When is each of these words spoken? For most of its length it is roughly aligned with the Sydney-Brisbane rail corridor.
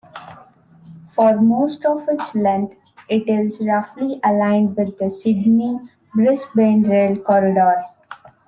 For 1.11 1.39
most 1.39 1.85
of 1.85 2.09
its 2.09 2.33
length 2.33 2.75
it 3.07 3.29
is 3.29 3.61
roughly 3.63 4.19
aligned 4.25 4.75
with 4.75 4.97
the 4.97 5.11
Sydney-Brisbane 5.11 6.89
rail 6.89 7.17
corridor. 7.19 7.83